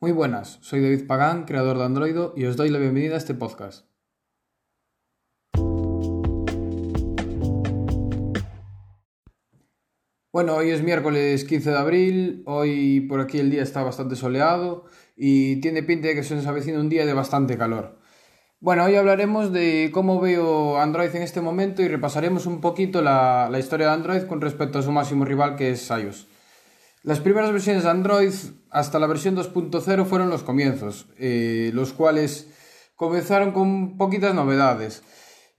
[0.00, 3.34] Muy buenas, soy David Pagán, creador de Androido, y os doy la bienvenida a este
[3.34, 3.84] podcast.
[10.32, 14.84] Bueno, hoy es miércoles 15 de abril, hoy por aquí el día está bastante soleado
[15.16, 17.98] y tiene pinta de que se nos avecina un día de bastante calor.
[18.60, 23.48] Bueno, hoy hablaremos de cómo veo Android en este momento y repasaremos un poquito la,
[23.50, 26.28] la historia de Android con respecto a su máximo rival que es iOS.
[27.04, 28.32] Las primeras versiones de Android
[28.70, 32.50] hasta la versión 2.0 fueron los comienzos, eh, los cuales
[32.96, 35.02] comenzaron con poquitas novedades.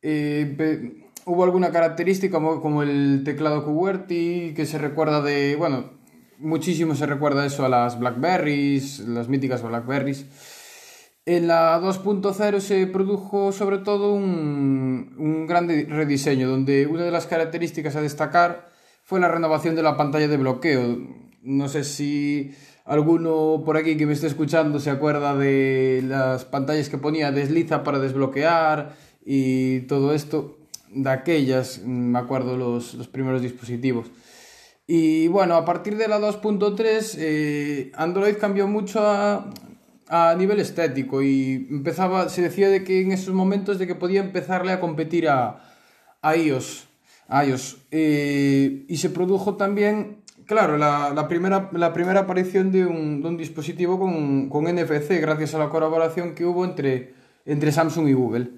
[0.00, 5.90] Eh, hubo alguna característica como, como, el teclado QWERTY que se recuerda de, bueno,
[6.38, 10.24] muchísimo se recuerda eso a las Blackberries, las míticas Blackberries.
[11.26, 17.26] En la 2.0 se produjo sobre todo un, un gran rediseño, donde una de las
[17.26, 18.70] características a destacar
[19.02, 22.52] fue la renovación de la pantalla de bloqueo, no sé si
[22.84, 27.84] alguno por aquí que me esté escuchando se acuerda de las pantallas que ponía desliza
[27.84, 30.58] para desbloquear y todo esto.
[30.88, 34.06] De aquellas, me acuerdo los, los primeros dispositivos.
[34.86, 39.50] Y bueno, a partir de la 2.3, eh, Android cambió mucho a,
[40.08, 44.20] a, nivel estético y empezaba, se decía de que en esos momentos de que podía
[44.20, 45.74] empezarle a competir a,
[46.22, 46.86] a iOS.
[47.28, 47.78] A iOS.
[47.90, 50.15] Eh, y se produjo también
[50.46, 55.20] Claro, la, la, primera, la primera aparición de un, de un dispositivo con, con, NFC
[55.20, 58.50] gracias a la colaboración que hubo entre, entre Samsung y Google.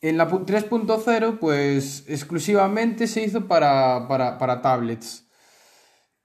[0.00, 5.28] En la 3.0, pues exclusivamente se hizo para, para, para, tablets.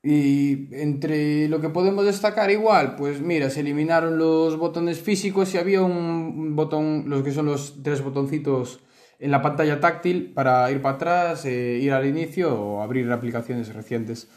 [0.02, 5.60] Y entre lo que podemos destacar igual, pues mira, se eliminaron los botones físicos y
[5.60, 8.80] había un botón, los que son los tres botoncitos
[9.20, 13.72] en la pantalla táctil para ir para atrás, eh, ir al inicio o abrir aplicaciones
[13.74, 14.28] recientes.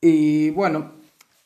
[0.00, 0.92] Y bueno,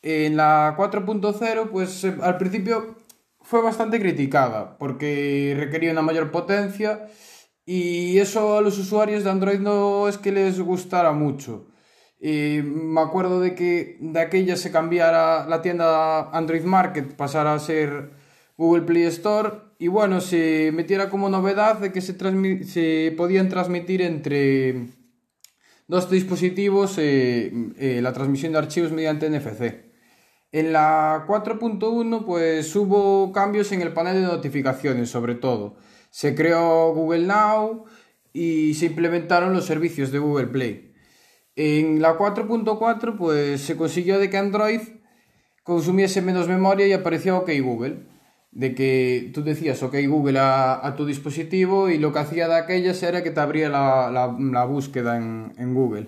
[0.01, 2.95] en la 4.0 pues eh, al principio
[3.41, 7.07] fue bastante criticada porque requería una mayor potencia
[7.65, 11.67] y eso a los usuarios de Android no es que les gustara mucho.
[12.19, 17.59] Y me acuerdo de que de aquella se cambiara la tienda Android Market, pasara a
[17.59, 18.11] ser
[18.57, 22.15] Google Play Store y bueno, se metiera como novedad de que se,
[22.65, 24.87] se podían transmitir entre
[25.87, 29.85] dos dispositivos eh, eh, la transmisión de archivos mediante NFC.
[30.51, 35.75] En la 4.1 pues hubo cambios en el panel de notificaciones sobre todo.
[36.09, 37.85] Se creó Google Now
[38.31, 40.93] y se implementaron los servicios de Google Play.
[41.55, 44.81] En la 4.4 pues se consiguió de que Android
[45.63, 48.14] consumiese menos memoria y apareció OK Google
[48.55, 53.03] de que tú decías OK Google a, tu dispositivo y lo que hacía de aquellas
[53.03, 56.07] era que te abría la, la, la búsqueda en, en, Google.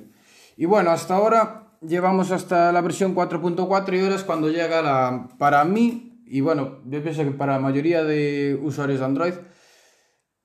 [0.56, 5.28] Y bueno, hasta ahora llevamos hasta la versión 4.4 y ahora es cuando llega la,
[5.38, 9.34] para mí, y bueno, yo pienso que para la mayoría de usuarios de Android,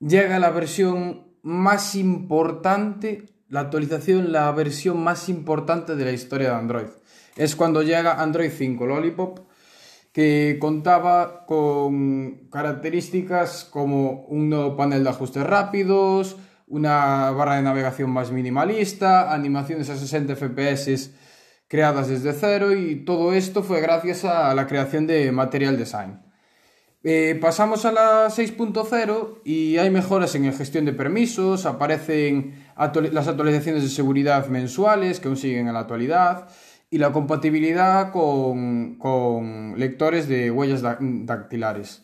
[0.00, 6.56] llega la versión más importante, la actualización, la versión más importante de la historia de
[6.56, 6.88] Android.
[7.36, 9.51] Es cuando llega Android 5 Lollipop
[10.12, 16.36] que contaba con características como un nuevo panel de ajustes rápidos,
[16.66, 21.10] una barra de navegación más minimalista, animaciones a 60 FPS
[21.68, 26.20] creadas desde cero y todo esto fue gracias a la creación de Material Design.
[27.04, 33.26] Eh, pasamos a la 6.0 y hay mejoras en la gestión de permisos, aparecen las
[33.26, 36.48] actualizaciones de seguridad mensuales que aún siguen en la actualidad,
[36.92, 42.02] y la compatibilidad con, con lectores de huellas dactilares.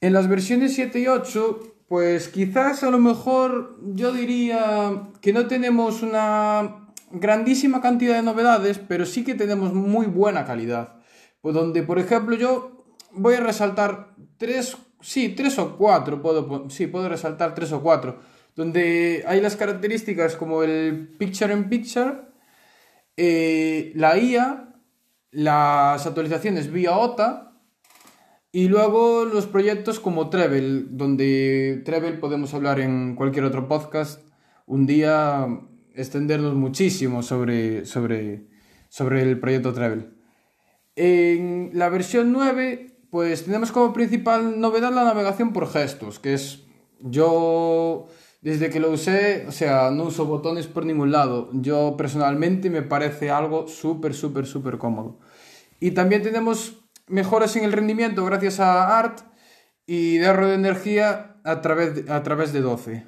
[0.00, 5.46] En las versiones 7 y 8, pues quizás a lo mejor yo diría que no
[5.46, 10.96] tenemos una grandísima cantidad de novedades, pero sí que tenemos muy buena calidad.
[11.40, 16.88] Pues donde, por ejemplo, yo voy a resaltar tres, sí, tres o cuatro, puedo, sí,
[16.88, 18.18] puedo resaltar tres o cuatro,
[18.56, 22.27] donde hay las características como el Picture in Picture,
[23.20, 24.76] eh, la IA,
[25.32, 27.60] las actualizaciones vía OTA
[28.52, 34.22] y luego los proyectos como Treble, donde Treble podemos hablar en cualquier otro podcast,
[34.66, 35.48] un día
[35.94, 38.46] extendernos muchísimo sobre, sobre,
[38.88, 40.10] sobre el proyecto Treble.
[40.94, 46.62] En la versión 9, pues tenemos como principal novedad la navegación por gestos, que es
[47.00, 48.06] yo
[48.40, 51.50] desde que lo usé, o sea, no uso botones por ningún lado.
[51.52, 55.18] Yo personalmente me parece algo súper, súper, súper cómodo.
[55.80, 59.20] Y también tenemos mejoras en el rendimiento gracias a ART
[59.86, 63.06] y de ahorro de energía a través de, a través de 12.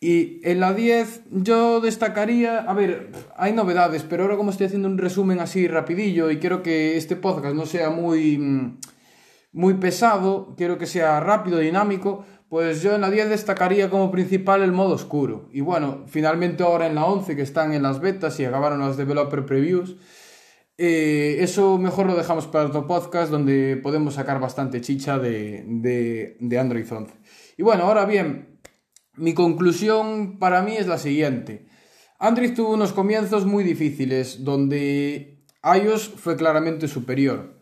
[0.00, 4.88] Y en la 10 yo destacaría, a ver, hay novedades, pero ahora como estoy haciendo
[4.88, 8.78] un resumen así rapidillo y quiero que este podcast no sea muy, mm,
[9.52, 14.62] muy pesado, quiero que sea rápido, dinámico, pues yo en la 10 destacaría como principal
[14.62, 15.48] el modo oscuro.
[15.52, 18.96] Y bueno, finalmente ahora en la 11 que están en las betas y acabaron las
[18.96, 19.96] developer previews,
[20.78, 26.36] eh, eso mejor lo dejamos para otro podcast donde podemos sacar bastante chicha de, de,
[26.40, 27.14] de Android 11.
[27.56, 28.60] Y bueno, ahora bien,
[29.14, 31.66] mi conclusión para mí es la siguiente.
[32.18, 37.60] Android tuvo unos comienzos muy difíciles, donde iOS fue claramente superior.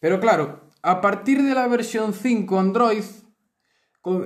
[0.00, 3.04] Pero claro, a partir de la versión 5 Android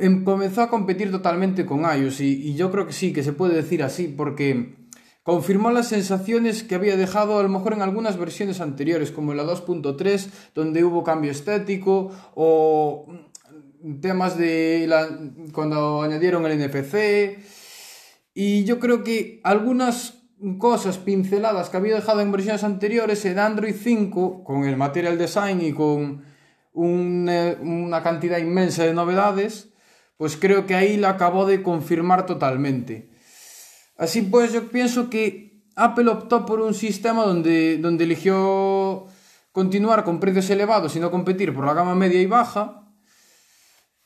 [0.00, 3.55] em, comenzó a competir totalmente con iOS y, yo creo que sí, que se puede
[3.55, 4.88] decir así, porque
[5.23, 9.44] confirmó las sensaciones que había dejado a lo mejor en algunas versiones anteriores, como la
[9.44, 13.06] 2.3, donde hubo cambio estético, o
[14.00, 14.88] temas de
[15.52, 17.38] cuando añadieron el NFC
[18.35, 20.23] y yo creo que algunas
[20.59, 25.62] cosas pinceladas que había dejado en versiones anteriores en Android 5 con el Material Design
[25.62, 26.25] y con
[26.76, 29.73] una cantidad inmensa de novedades
[30.17, 33.11] pues creo que ahí la acabó de confirmar totalmente.
[33.96, 39.06] Así pues yo pienso que Apple optó por un sistema donde, donde eligió
[39.52, 42.82] continuar con precios elevados y no competir por la gama media y baja.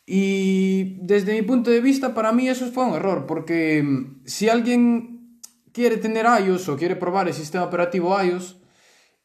[0.05, 4.49] Y desde mi punto de vista, para mí eso fue un error, porque mm, si
[4.49, 5.41] alguien
[5.73, 8.60] quiere tener iOS o quiere probar el sistema operativo iOS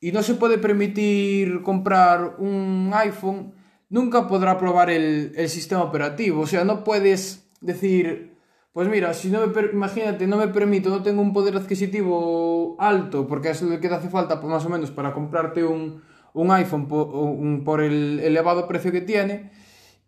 [0.06, 3.56] y no se puede permitir comprar un iPhone,
[3.90, 6.42] nunca podrá probar el, el sistema operativo.
[6.42, 8.38] O sea, no puedes decir,
[8.72, 13.26] pues mira, si no me imagínate, no me permito, no tengo un poder adquisitivo alto,
[13.28, 16.04] porque es lo que te hace falta pues, más o menos para comprarte un,
[16.34, 19.50] un iPhone por, por el elevado precio que tiene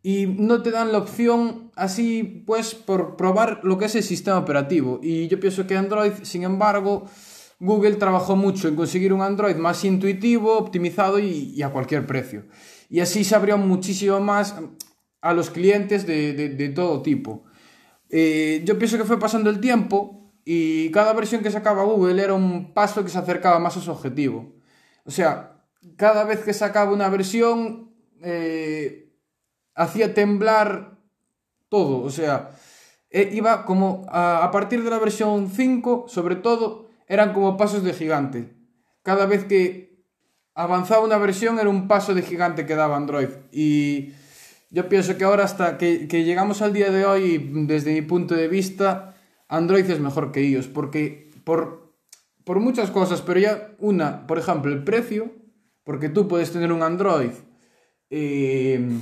[0.03, 4.37] y no te dan la opción así pues por probar lo que es el sistema
[4.37, 4.99] operativo.
[5.01, 7.07] Y yo pienso que Android, sin embargo,
[7.59, 12.45] Google trabajó mucho en conseguir un Android más intuitivo, optimizado y, a cualquier precio.
[12.89, 14.55] Y así se abrió muchísimo más
[15.21, 17.43] a los clientes de, todo tipo.
[18.09, 22.33] Eh, yo pienso que fue pasando el tiempo y cada versión que sacaba Google era
[22.33, 24.53] un paso que se acercaba más a su objetivo.
[25.03, 25.63] O sea,
[25.95, 27.91] cada vez que sacaba una versión...
[28.21, 29.07] Eh,
[29.77, 30.97] hacía temblar
[31.69, 32.49] todo, o sea,
[33.09, 37.93] eh, iba como a, partir de la versión 5, sobre todo, eran como pasos de
[37.93, 38.53] gigante.
[39.01, 40.05] Cada vez que
[40.53, 43.29] avanzaba una versión era un paso de gigante que daba Android.
[43.51, 44.13] Y
[44.69, 48.35] yo pienso que ahora hasta que, que llegamos al día de hoy, desde mi punto
[48.35, 49.15] de vista,
[49.47, 51.93] Android es mejor que iOS, porque por,
[52.43, 55.31] por muchas cosas, pero ya una, por ejemplo, el precio,
[55.83, 57.31] porque tú puedes tener un Android.
[58.09, 59.01] Eh,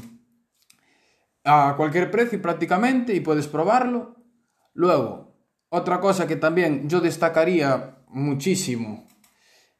[1.46, 4.16] a cualquier precio prácticamente y puedes probarlo.
[4.74, 5.25] Luego,
[5.76, 9.06] otra cosa que también yo destacaría muchísimo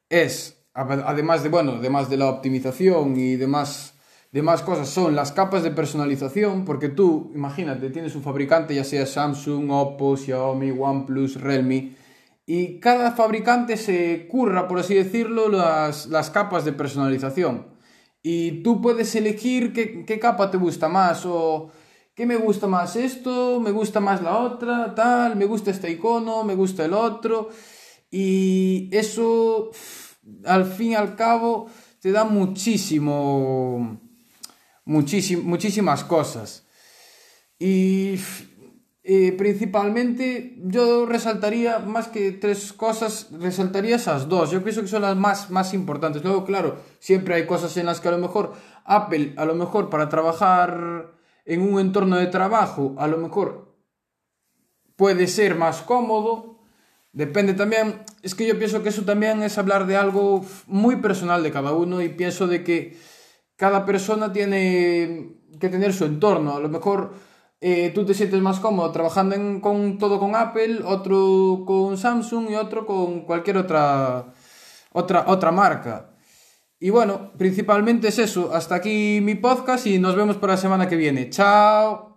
[0.10, 3.96] es, además de, bueno, además de la optimización y demás,
[4.32, 9.06] demás cosas, son las capas de personalización, porque tú, imagínate, tienes un fabricante, ya sea
[9.06, 11.96] Samsung, Oppo, Xiaomi, OnePlus, Realme,
[12.46, 17.68] y cada fabricante se curra, por así decirlo, las, las capas de personalización.
[18.22, 21.72] Y tú puedes elegir qué, qué capa te gusta más o
[22.16, 26.44] qué me gusta más esto, me gusta más la otra, tal, me gusta este icono,
[26.44, 27.50] me gusta el otro.
[28.10, 29.72] Y eso,
[30.46, 31.68] al fin y al cabo,
[32.00, 34.00] te da muchísimo,
[34.86, 36.66] muchísimo muchísimas cosas.
[37.60, 38.16] Y
[39.04, 44.52] eh, principalmente yo resaltaría más que tres cosas, resaltaría esas dos.
[44.52, 46.24] Yo pienso que son las más, más importantes.
[46.24, 48.54] Luego, claro, siempre hay cosas en las que a lo mejor
[48.86, 51.15] Apple, a lo mejor para trabajar
[51.46, 53.76] en un entorno de trabajo, a lo mejor
[54.96, 56.60] puede ser más cómodo.
[57.12, 61.44] Depende también, es que yo pienso que eso también es hablar de algo muy personal
[61.44, 62.98] de cada uno y pienso de que
[63.56, 66.56] cada persona tiene que tener su entorno.
[66.56, 67.14] A lo mejor
[67.62, 72.56] eh, tú te sientes más cómodo trabajando con todo con Apple, otro con Samsung y
[72.56, 74.26] otro con cualquier otra,
[74.92, 76.15] otra, otra marca.
[76.86, 78.54] Y bueno, principalmente es eso.
[78.54, 81.32] Hasta aquí mi podcast y nos vemos para la semana que viene.
[81.32, 82.15] Chao.